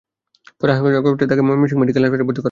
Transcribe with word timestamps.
পরে 0.59 0.71
আশঙ্কাজনক 0.73 1.05
অবস্থায় 1.09 1.29
তাঁকে 1.31 1.43
ময়মনসিংহ 1.47 1.79
মেডিকেল 1.81 1.97
কলেজ 2.03 2.05
হাসপাতালে 2.09 2.25
ভর্তি 2.27 2.29
করা 2.31 2.37
হয়। 2.37 2.39